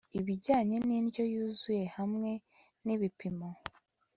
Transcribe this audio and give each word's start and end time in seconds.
ibijyanye 0.19 0.75
n'indyo 0.87 1.23
yuzuye 1.33 1.83
hamwe 1.95 2.31
n'ibipimo 2.85 3.47